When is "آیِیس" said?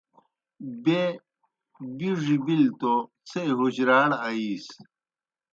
4.25-4.67